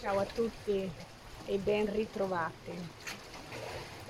[0.00, 0.88] Ciao a tutti
[1.46, 2.70] e ben ritrovati.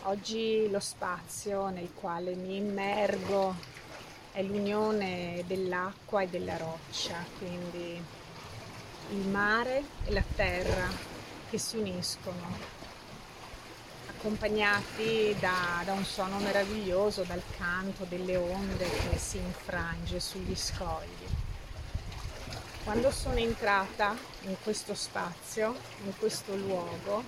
[0.03, 3.55] Oggi lo spazio nel quale mi immergo
[4.33, 7.99] è l'unione dell'acqua e della roccia, quindi
[9.13, 10.89] il mare e la terra
[11.49, 12.59] che si uniscono,
[14.11, 21.28] accompagnati da, da un suono meraviglioso, dal canto delle onde che si infrange sugli scogli.
[22.89, 27.23] Quando sono entrata in questo spazio, in questo luogo,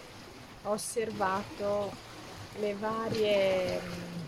[0.62, 1.92] ho osservato
[2.60, 4.20] le varie mm,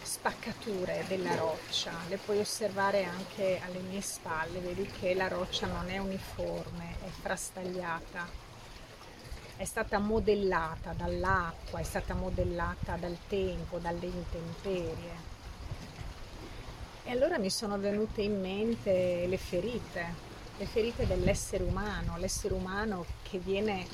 [0.00, 5.90] spaccature della roccia, le puoi osservare anche alle mie spalle, vedi che la roccia non
[5.90, 8.28] è uniforme, è frastagliata,
[9.56, 15.37] è stata modellata dall'acqua, è stata modellata dal tempo, dalle intemperie.
[17.08, 20.14] E allora mi sono venute in mente le ferite,
[20.58, 23.86] le ferite dell'essere umano, l'essere umano che viene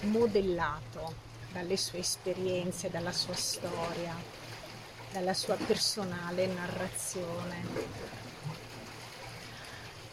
[0.00, 1.14] modellato
[1.52, 4.14] dalle sue esperienze, dalla sua storia,
[5.10, 7.64] dalla sua personale narrazione.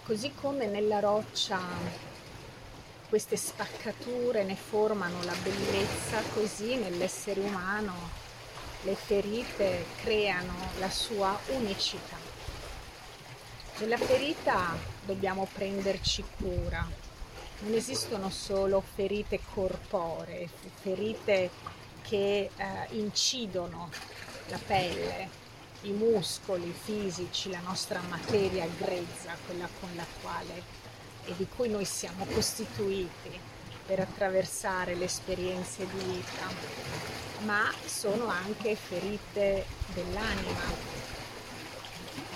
[0.05, 1.59] Così come nella roccia
[3.09, 7.93] queste spaccature ne formano la bellezza, così nell'essere umano
[8.83, 12.26] le ferite creano la sua unicità.
[13.77, 14.75] Della ferita
[15.05, 16.83] dobbiamo prenderci cura.
[17.59, 20.49] Non esistono solo ferite corporee,
[20.81, 21.51] ferite
[22.01, 23.91] che eh, incidono
[24.47, 25.29] la pelle,
[25.81, 30.63] i muscoli fisici, la nostra materia grezza, quella con la quale
[31.25, 33.39] e di cui noi siamo costituiti
[33.85, 36.47] per attraversare le esperienze di vita,
[37.45, 40.96] ma sono anche ferite dell'anima,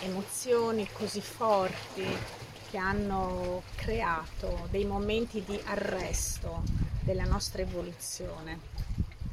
[0.02, 2.06] emozioni così forti
[2.70, 6.64] che hanno creato dei momenti di arresto
[7.02, 8.60] della nostra evoluzione,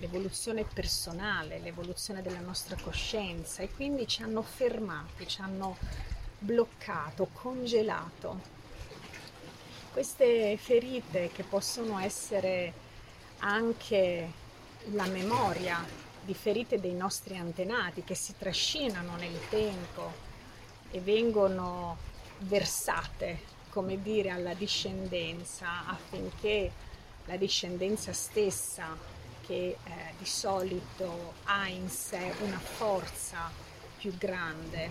[0.01, 5.77] l'evoluzione personale, l'evoluzione della nostra coscienza e quindi ci hanno fermati, ci hanno
[6.39, 8.57] bloccato, congelato.
[9.93, 12.73] Queste ferite che possono essere
[13.39, 14.33] anche
[14.93, 15.85] la memoria
[16.25, 20.28] di ferite dei nostri antenati che si trascinano nel tempo
[20.91, 21.97] e vengono
[22.41, 23.41] versate,
[23.71, 26.71] come dire, alla discendenza affinché
[27.27, 28.97] la discendenza stessa,
[29.47, 33.51] che eh, di solito ha in sé una forza
[33.97, 34.91] più grande,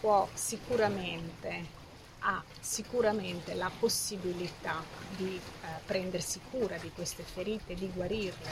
[0.00, 1.78] può sicuramente
[2.20, 4.82] ha sicuramente la possibilità
[5.16, 8.50] di eh, prendersi cura di queste ferite, di guarirle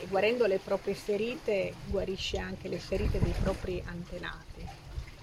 [0.00, 4.79] e guarendo le proprie ferite guarisce anche le ferite dei propri antenati.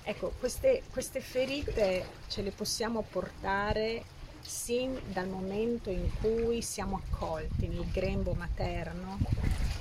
[0.10, 4.06] Ecco, queste, queste ferite ce le possiamo portare
[4.40, 9.18] sin dal momento in cui siamo accolti nel grembo materno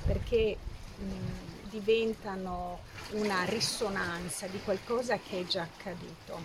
[0.05, 0.57] perché
[0.97, 2.79] mh, diventano
[3.11, 6.43] una risonanza di qualcosa che è già accaduto.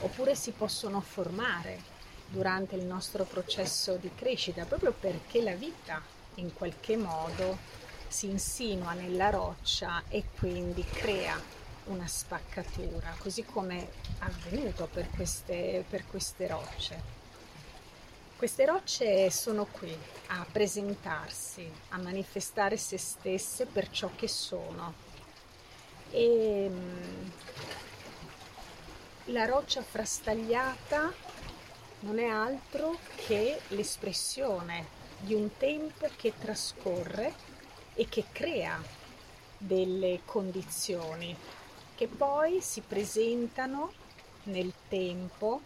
[0.00, 1.80] Oppure si possono formare
[2.28, 6.02] durante il nostro processo di crescita proprio perché la vita
[6.34, 7.56] in qualche modo
[8.06, 13.88] si insinua nella roccia e quindi crea una spaccatura, così come è
[14.20, 17.18] avvenuto per queste, per queste rocce.
[18.36, 19.94] Queste rocce sono qui
[20.28, 24.94] a presentarsi, a manifestare se stesse per ciò che sono.
[26.10, 27.28] E mm,
[29.26, 31.12] la roccia frastagliata
[32.00, 34.86] non è altro che l'espressione
[35.18, 37.34] di un tempo che trascorre
[37.94, 38.82] e che crea
[39.58, 41.36] delle condizioni
[42.00, 43.92] che poi si presentano
[44.44, 45.60] nel tempo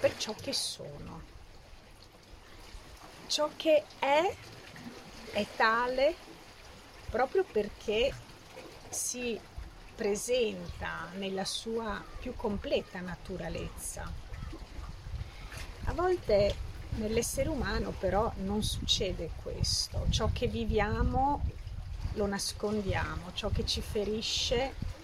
[0.00, 1.22] per ciò che sono.
[3.28, 4.34] Ciò che è
[5.30, 6.16] è tale
[7.08, 8.12] proprio perché
[8.88, 9.38] si
[9.94, 14.12] presenta nella sua più completa naturalezza.
[15.84, 16.56] A volte
[16.96, 21.42] nell'essere umano però non succede questo, ciò che viviamo
[22.14, 24.96] lo nascondiamo, ciò che ci ferisce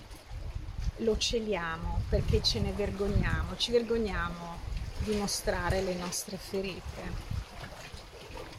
[0.99, 4.59] lo celiamo perché ce ne vergogniamo, ci vergogniamo
[4.99, 7.33] di mostrare le nostre ferite.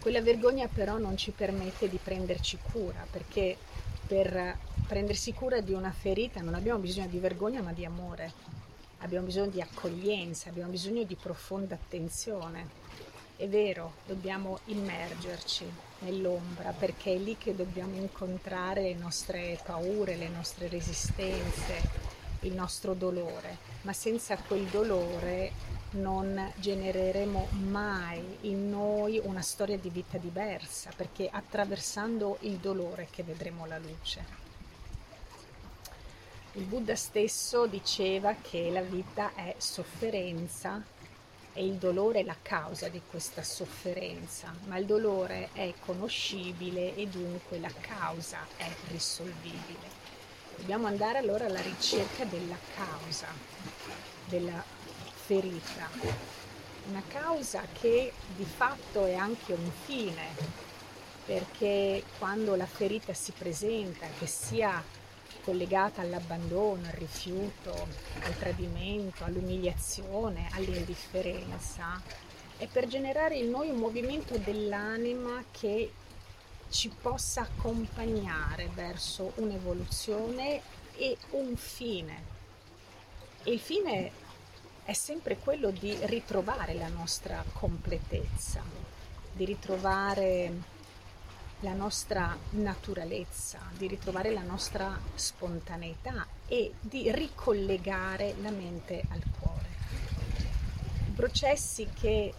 [0.02, 3.58] Quella vergogna però non ci permette di prenderci cura perché
[4.06, 8.32] per prendersi cura di una ferita non abbiamo bisogno di vergogna ma di amore,
[9.00, 12.84] abbiamo bisogno di accoglienza, abbiamo bisogno di profonda attenzione.
[13.38, 15.66] È vero, dobbiamo immergerci
[16.00, 22.14] nell'ombra perché è lì che dobbiamo incontrare le nostre paure, le nostre resistenze,
[22.46, 29.90] il nostro dolore, ma senza quel dolore non genereremo mai in noi una storia di
[29.90, 34.44] vita diversa, perché attraversando il dolore che vedremo la luce.
[36.54, 40.82] Il Buddha stesso diceva che la vita è sofferenza
[41.54, 47.08] e il dolore è la causa di questa sofferenza, ma il dolore è conoscibile e
[47.08, 50.05] dunque la causa è risolvibile.
[50.58, 53.28] Dobbiamo andare allora alla ricerca della causa,
[54.26, 54.64] della
[55.14, 55.90] ferita,
[56.88, 60.36] una causa che di fatto è anche un fine,
[61.26, 64.84] perché quando la ferita si presenta, che sia
[65.44, 67.88] collegata all'abbandono, al rifiuto,
[68.24, 72.02] al tradimento, all'umiliazione, all'indifferenza,
[72.58, 75.92] è per generare in noi un movimento dell'anima che
[76.76, 80.62] ci possa accompagnare verso un'evoluzione
[80.98, 82.24] e un fine.
[83.44, 84.12] E il fine
[84.84, 88.62] è sempre quello di ritrovare la nostra completezza,
[89.32, 90.52] di ritrovare
[91.62, 99.70] la nostra naturalezza, di ritrovare la nostra spontaneità e di ricollegare la mente al cuore.
[101.16, 102.34] Processi che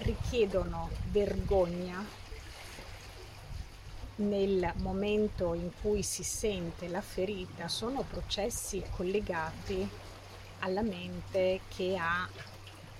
[0.00, 2.19] richiedono vergogna
[4.20, 9.88] nel momento in cui si sente la ferita sono processi collegati
[10.60, 12.28] alla mente che ha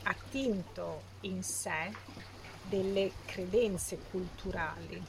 [0.04, 1.90] attinto in sé
[2.62, 5.02] delle credenze culturali.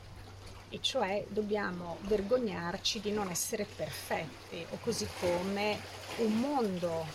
[0.70, 5.78] E cioè dobbiamo vergognarci di non essere perfetti o così come
[6.18, 7.06] un mondo,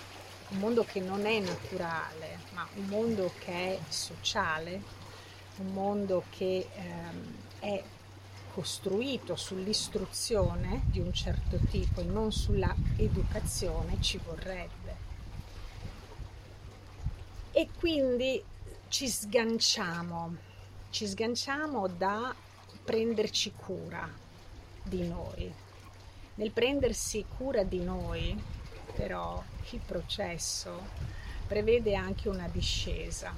[0.49, 4.83] un mondo che non è naturale, ma un mondo che è sociale,
[5.57, 7.83] un mondo che ehm, è
[8.56, 14.97] costruito sull'istruzione di un certo tipo e non sulla educazione ci vorrebbe.
[17.53, 18.43] E quindi
[18.88, 20.37] ci sganciamo,
[20.88, 22.35] ci sganciamo da
[22.82, 24.11] prenderci cura
[24.82, 25.52] di noi.
[26.37, 28.43] Nel prendersi cura di noi,
[28.94, 30.81] però, il processo
[31.47, 33.35] prevede anche una discesa,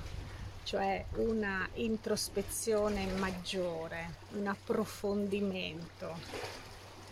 [0.69, 6.15] cioè una introspezione maggiore, un approfondimento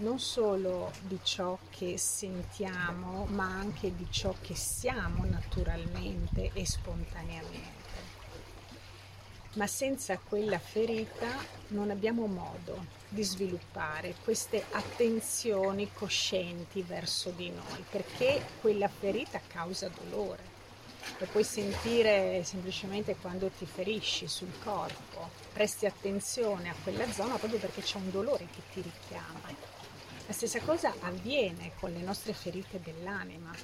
[0.01, 7.85] non solo di ciò che sentiamo, ma anche di ciò che siamo naturalmente e spontaneamente
[9.55, 11.27] ma senza quella ferita
[11.69, 19.89] non abbiamo modo di sviluppare queste attenzioni coscienti verso di noi, perché quella ferita causa
[19.89, 20.56] dolore.
[21.19, 27.59] Lo puoi sentire semplicemente quando ti ferisci sul corpo, presti attenzione a quella zona proprio
[27.59, 29.75] perché c'è un dolore che ti richiama.
[30.27, 33.55] La stessa cosa avviene con le nostre ferite dell'anima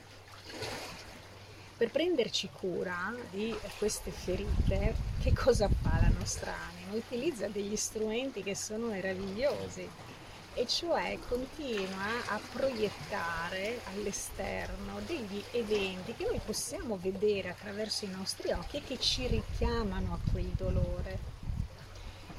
[1.82, 6.94] per prenderci cura di queste ferite, che cosa fa la nostra anima?
[6.94, 9.90] Utilizza degli strumenti che sono meravigliosi
[10.54, 18.52] e cioè continua a proiettare all'esterno degli eventi che noi possiamo vedere attraverso i nostri
[18.52, 21.19] occhi e che ci richiamano a quel dolore.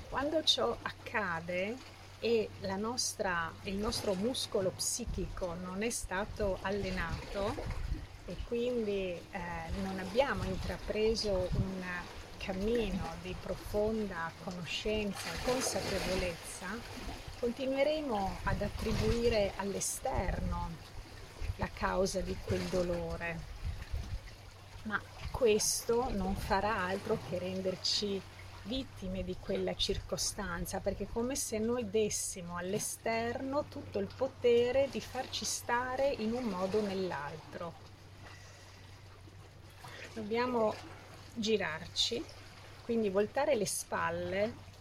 [0.09, 1.75] Quando ciò accade
[2.19, 7.81] e nostra, il nostro muscolo psichico non è stato allenato,
[8.25, 9.19] e quindi eh,
[9.81, 11.83] non abbiamo intrapreso un
[12.37, 16.67] cammino di profonda conoscenza e consapevolezza,
[17.43, 20.69] continueremo ad attribuire all'esterno
[21.57, 23.37] la causa di quel dolore.
[24.83, 24.97] Ma
[25.29, 28.21] questo non farà altro che renderci
[28.63, 35.01] vittime di quella circostanza, perché è come se noi dessimo all'esterno tutto il potere di
[35.01, 37.73] farci stare in un modo o nell'altro
[40.13, 40.73] dobbiamo
[41.33, 42.23] girarci,
[42.85, 44.71] quindi voltare le spalle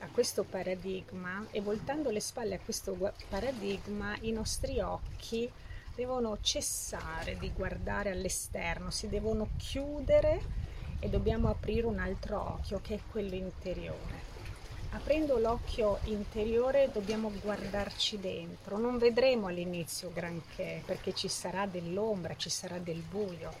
[0.00, 2.96] a questo paradigma e voltando le spalle a questo
[3.28, 5.50] paradigma i nostri occhi
[5.94, 10.64] devono cessare di guardare all'esterno, si devono chiudere
[11.00, 14.34] e dobbiamo aprire un altro occhio che è quello interiore.
[14.90, 22.50] Aprendo l'occhio interiore dobbiamo guardarci dentro, non vedremo all'inizio granché perché ci sarà dell'ombra, ci
[22.50, 23.52] sarà del buio,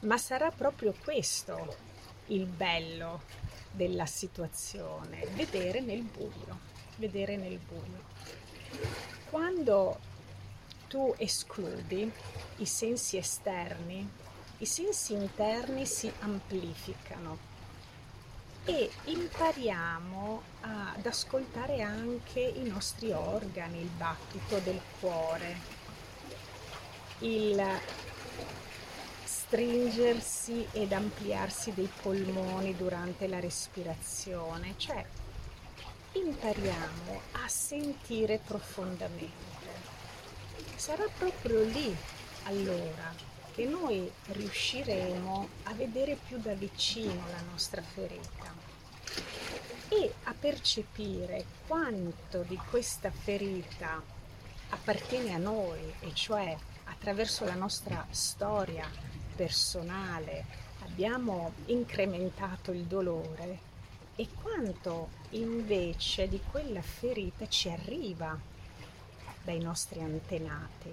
[0.00, 1.87] ma sarà proprio questo
[2.28, 3.22] il bello
[3.70, 6.58] della situazione, vedere nel buio,
[6.96, 8.02] vedere nel buio.
[9.30, 9.98] Quando
[10.88, 12.10] tu escludi
[12.56, 14.08] i sensi esterni,
[14.58, 17.38] i sensi interni si amplificano
[18.64, 25.56] e impariamo ad ascoltare anche i nostri organi, il battito del cuore,
[27.20, 27.64] il
[29.48, 35.02] stringersi ed ampliarsi dei polmoni durante la respirazione, cioè
[36.12, 39.32] impariamo a sentire profondamente.
[40.76, 41.96] Sarà proprio lì
[42.44, 43.14] allora
[43.54, 48.54] che noi riusciremo a vedere più da vicino la nostra ferita
[49.88, 54.02] e a percepire quanto di questa ferita
[54.68, 60.44] appartiene a noi, e cioè attraverso la nostra storia personale
[60.80, 63.66] abbiamo incrementato il dolore
[64.16, 68.36] e quanto invece di quella ferita ci arriva
[69.44, 70.92] dai nostri antenati.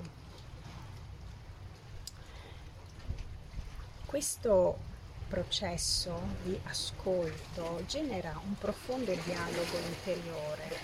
[4.05, 4.77] Questo
[5.27, 10.77] processo di ascolto genera un profondo dialogo interiore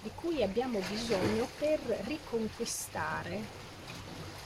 [0.00, 3.40] di cui abbiamo bisogno per riconquistare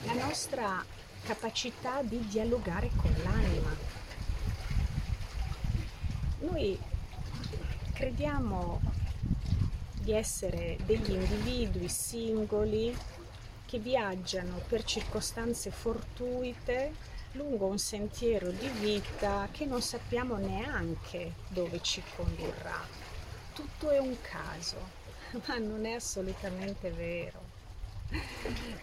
[0.01, 0.83] la nostra
[1.23, 3.75] capacità di dialogare con l'anima.
[6.39, 6.79] Noi
[7.93, 8.79] crediamo
[9.93, 12.95] di essere degli individui singoli
[13.65, 16.93] che viaggiano per circostanze fortuite
[17.33, 22.79] lungo un sentiero di vita che non sappiamo neanche dove ci condurrà.
[23.53, 24.77] Tutto è un caso,
[25.45, 27.46] ma non è assolutamente vero.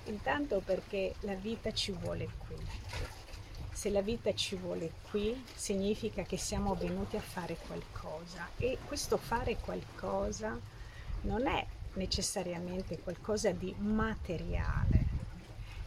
[0.04, 2.56] Intanto perché la vita ci vuole qui.
[3.72, 9.16] Se la vita ci vuole qui, significa che siamo venuti a fare qualcosa e questo
[9.16, 10.58] fare qualcosa
[11.22, 15.04] non è necessariamente qualcosa di materiale,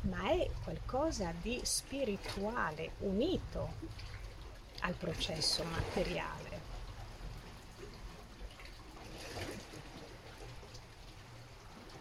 [0.01, 3.74] ma è qualcosa di spirituale, unito
[4.82, 6.75] al processo materiale.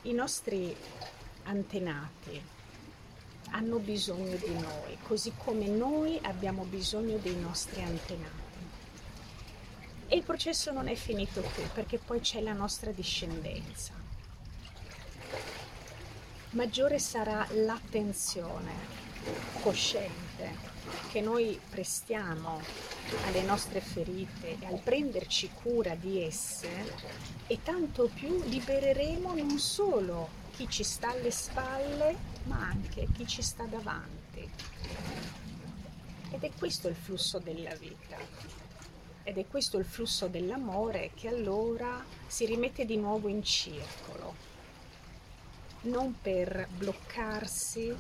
[0.03, 0.77] I nostri
[1.47, 2.41] antenati
[3.51, 8.45] hanno bisogno di noi, così come noi abbiamo bisogno dei nostri antenati.
[10.09, 14.07] E il processo non è finito qui, perché poi c'è la nostra discendenza
[16.57, 18.73] maggiore sarà l'attenzione
[19.61, 20.75] cosciente
[21.11, 22.61] che noi prestiamo
[23.27, 26.69] alle nostre ferite e al prenderci cura di esse
[27.47, 33.43] e tanto più libereremo non solo chi ci sta alle spalle ma anche chi ci
[33.43, 34.51] sta davanti.
[36.31, 38.17] Ed è questo il flusso della vita.
[39.23, 44.55] Ed è questo il flusso dell'amore che allora si rimette di nuovo in circolo
[45.87, 47.95] non per bloccarsi,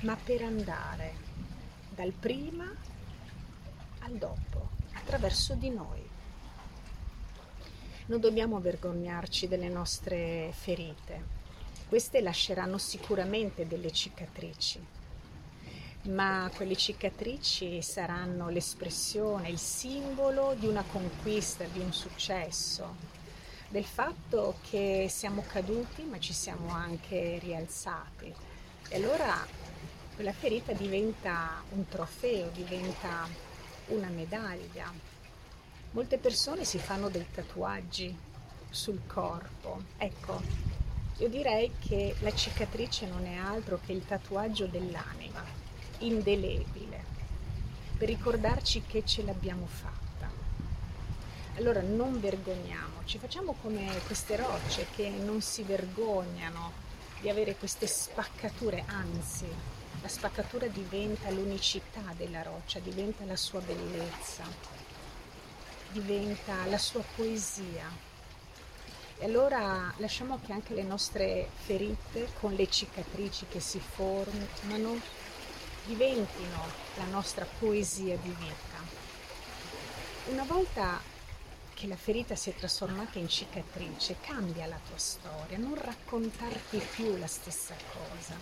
[0.00, 1.14] ma per andare
[1.94, 2.70] dal prima
[4.00, 6.08] al dopo, attraverso di noi.
[8.06, 11.38] Non dobbiamo vergognarci delle nostre ferite.
[11.90, 14.80] Queste lasceranno sicuramente delle cicatrici,
[16.02, 22.94] ma quelle cicatrici saranno l'espressione, il simbolo di una conquista, di un successo,
[23.70, 28.32] del fatto che siamo caduti ma ci siamo anche rialzati.
[28.88, 29.44] E allora
[30.14, 33.26] quella ferita diventa un trofeo, diventa
[33.86, 34.92] una medaglia.
[35.90, 38.16] Molte persone si fanno dei tatuaggi
[38.70, 39.82] sul corpo.
[39.98, 40.78] Ecco,
[41.20, 45.44] io direi che la cicatrice non è altro che il tatuaggio dell'anima,
[45.98, 47.04] indelebile,
[47.98, 50.30] per ricordarci che ce l'abbiamo fatta.
[51.56, 56.72] Allora non vergogniamoci, facciamo come queste rocce che non si vergognano
[57.20, 59.46] di avere queste spaccature, anzi
[60.00, 64.44] la spaccatura diventa l'unicità della roccia, diventa la sua bellezza,
[65.92, 68.08] diventa la sua poesia.
[69.22, 74.98] E allora lasciamo che anche le nostre ferite, con le cicatrici che si formano,
[75.84, 76.64] diventino
[76.96, 78.78] la nostra poesia di vita.
[80.28, 80.98] Una volta
[81.74, 87.14] che la ferita si è trasformata in cicatrice, cambia la tua storia, non raccontarti più
[87.18, 88.34] la stessa cosa.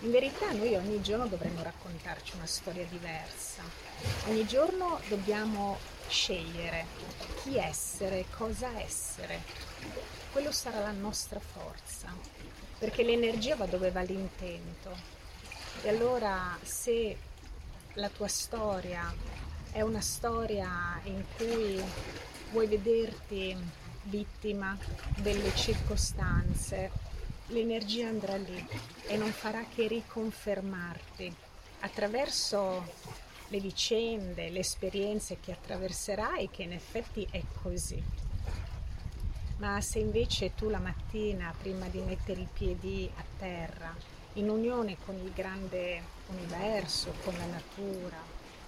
[0.00, 3.62] In verità noi ogni giorno dovremmo raccontarci una storia diversa,
[4.26, 6.86] ogni giorno dobbiamo scegliere
[7.42, 9.42] chi essere, cosa essere.
[10.32, 12.14] Quello sarà la nostra forza,
[12.78, 14.96] perché l'energia va dove va l'intento.
[15.82, 17.16] E allora se
[17.94, 19.14] la tua storia
[19.70, 21.82] è una storia in cui
[22.50, 23.56] vuoi vederti
[24.04, 24.76] vittima
[25.16, 26.90] delle circostanze,
[27.48, 28.66] l'energia andrà lì
[29.06, 31.34] e non farà che riconfermarti
[31.80, 32.84] attraverso
[33.48, 38.02] le vicende, le esperienze che attraverserai, che in effetti è così.
[39.58, 43.94] Ma se invece tu la mattina, prima di mettere i piedi a terra,
[44.34, 48.18] in unione con il grande universo, con la natura,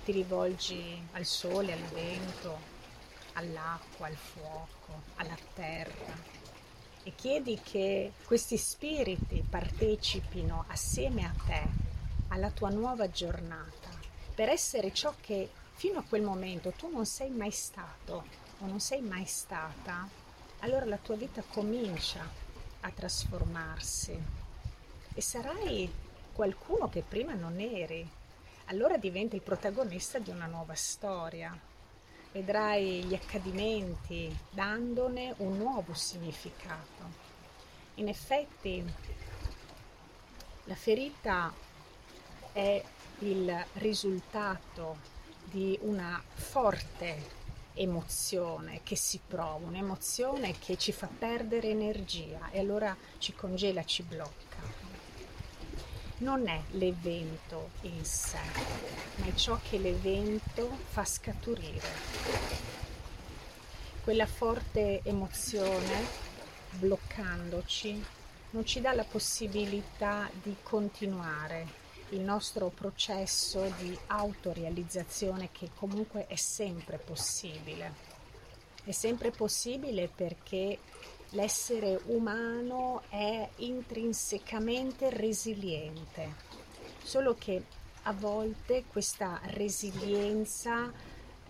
[0.05, 2.59] ti rivolgi al sole, al vento,
[3.35, 6.39] all'acqua, al fuoco, alla terra
[7.03, 11.63] e chiedi che questi spiriti partecipino assieme a te
[12.29, 13.80] alla tua nuova giornata
[14.35, 18.25] per essere ciò che fino a quel momento tu non sei mai stato
[18.59, 20.09] o non sei mai stata,
[20.61, 22.27] allora la tua vita comincia
[22.81, 24.19] a trasformarsi
[25.15, 25.91] e sarai
[26.33, 28.09] qualcuno che prima non eri.
[28.67, 31.59] Allora diventi il protagonista di una nuova storia.
[32.33, 37.29] Vedrai gli accadimenti dandone un nuovo significato.
[37.95, 38.85] In effetti
[40.65, 41.53] la ferita
[42.53, 42.83] è
[43.21, 44.99] il risultato
[45.45, 47.39] di una forte
[47.75, 54.03] emozione che si prova, un'emozione che ci fa perdere energia e allora ci congela, ci
[54.03, 54.59] blocca.
[56.19, 58.39] Non è l'evento in sé,
[59.17, 61.89] ma è ciò che l'evento fa scaturire.
[64.03, 66.29] Quella forte emozione
[66.73, 68.05] bloccandoci
[68.51, 71.79] non ci dà la possibilità di continuare
[72.11, 78.09] il nostro processo di autorealizzazione che comunque è sempre possibile.
[78.85, 80.79] È sempre possibile perché
[81.31, 86.35] l'essere umano è intrinsecamente resiliente,
[87.03, 87.63] solo che
[88.03, 90.91] a volte questa resilienza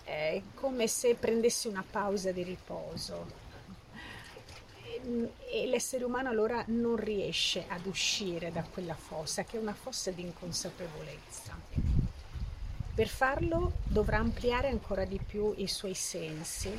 [0.03, 3.49] è come se prendesse una pausa di riposo,
[5.51, 10.11] e l'essere umano allora non riesce ad uscire da quella fossa, che è una fossa
[10.11, 11.59] di inconsapevolezza.
[12.95, 16.71] Per farlo dovrà ampliare ancora di più i suoi sensi,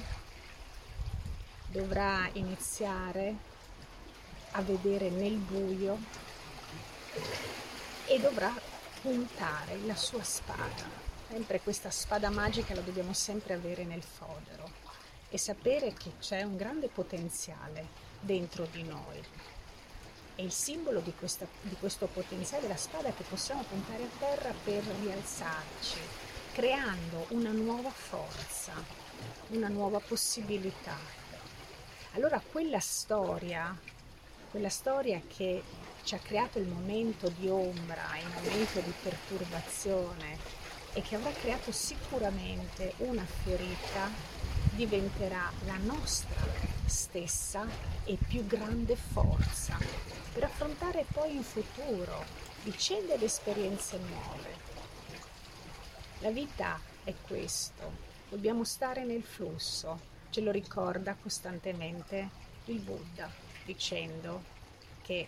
[1.68, 3.36] dovrà iniziare
[4.52, 5.98] a vedere nel buio
[8.06, 8.54] e dovrà
[9.02, 11.10] puntare la sua spada.
[11.30, 14.70] Sempre questa spada magica la dobbiamo sempre avere nel fodero
[15.30, 19.22] e sapere che c'è un grande potenziale dentro di noi.
[20.36, 24.54] E il simbolo di, questa, di questo potenziale della spada che possiamo puntare a terra
[24.64, 26.00] per rialzarci,
[26.54, 28.74] creando una nuova forza,
[29.50, 30.98] una nuova possibilità.
[32.14, 33.78] Allora quella storia,
[34.50, 35.64] quella storia che
[36.04, 40.38] ci ha creato il momento di ombra, il momento di perturbazione
[40.94, 44.10] e che avrà creato sicuramente una ferita,
[44.76, 47.66] diventerà la nostra stessa
[48.04, 49.78] e più grande forza
[50.34, 52.26] per affrontare poi in futuro
[52.64, 54.70] vicende ed esperienze nuove.
[56.20, 60.00] La vita è questo, dobbiamo stare nel flusso,
[60.30, 62.30] ce lo ricorda costantemente
[62.66, 63.32] il Buddha
[63.66, 64.44] dicendo
[65.02, 65.28] che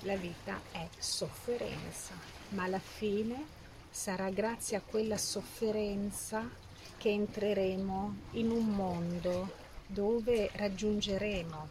[0.00, 2.14] la vita è sofferenza,
[2.50, 3.44] ma alla fine
[3.90, 6.48] sarà grazie a quella sofferenza
[6.96, 11.68] che entreremo in un mondo dove raggiungeremo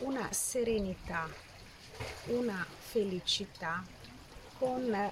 [0.00, 1.28] una serenità,
[2.26, 3.84] una felicità
[4.58, 5.10] con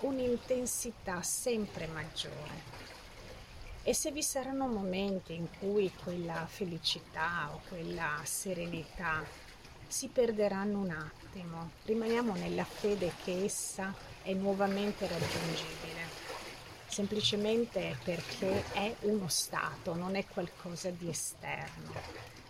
[0.00, 2.76] un'intensità sempre maggiore.
[3.82, 9.24] E se vi saranno momenti in cui quella felicità o quella serenità
[9.86, 15.87] si perderanno un attimo, rimaniamo nella fede che essa è nuovamente raggiungibile
[16.98, 21.92] semplicemente perché è uno stato, non è qualcosa di esterno.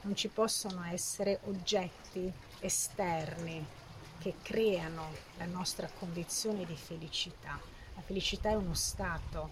[0.01, 3.63] Non ci possono essere oggetti esterni
[4.19, 7.61] che creano la nostra condizione di felicità.
[7.95, 9.51] La felicità è uno stato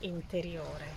[0.00, 0.94] interiore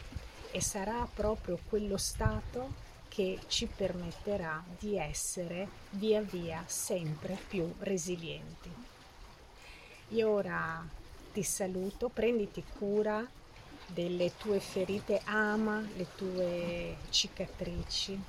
[0.51, 2.71] e sarà proprio quello stato
[3.07, 8.71] che ci permetterà di essere via via sempre più resilienti.
[10.09, 10.85] Io ora
[11.33, 13.38] ti saluto, prenditi cura
[13.93, 18.19] delle tue ferite, ama le tue cicatrici.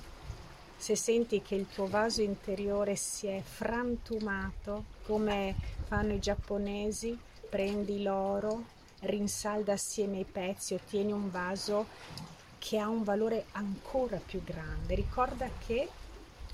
[0.75, 7.17] Se senti che il tuo vaso interiore si è frantumato, come fanno i giapponesi,
[7.49, 8.63] prendi l'oro,
[9.01, 11.87] rinsalda assieme i pezzi, ottieni un vaso
[12.57, 14.95] che ha un valore ancora più grande.
[14.95, 15.89] Ricorda che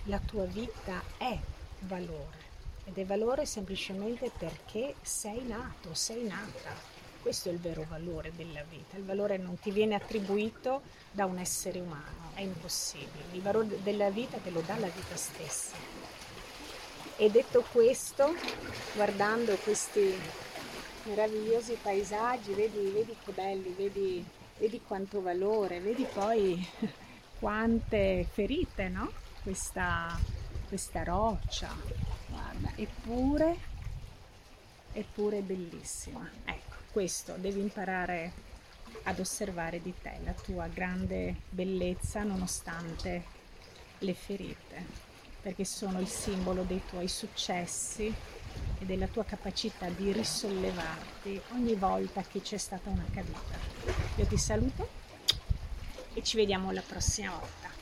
[0.04, 1.38] la tua vita è
[1.82, 2.46] valore
[2.86, 6.97] ed è valore semplicemente perché sei nato, sei nata.
[7.28, 8.96] Questo è il vero valore della vita.
[8.96, 13.26] Il valore non ti viene attribuito da un essere umano, è impossibile.
[13.34, 15.76] Il valore della vita te lo dà la vita stessa.
[17.18, 18.34] E detto questo,
[18.96, 20.18] guardando questi
[21.04, 24.26] meravigliosi paesaggi, vedi, vedi che belli, vedi,
[24.58, 26.66] vedi quanto valore, vedi poi
[27.40, 29.12] quante ferite, no?
[29.44, 30.18] Questa,
[30.70, 31.76] questa roccia,
[32.30, 33.76] guarda, eppure
[34.98, 36.28] eppure bellissima.
[36.46, 36.67] Ecco,
[36.98, 38.32] questo devi imparare
[39.04, 43.24] ad osservare di te, la tua grande bellezza nonostante
[44.00, 44.84] le ferite,
[45.40, 52.24] perché sono il simbolo dei tuoi successi e della tua capacità di risollevarti ogni volta
[52.24, 53.60] che c'è stata una caduta.
[54.16, 54.90] Io ti saluto
[56.16, 57.77] e ci vediamo la prossima volta.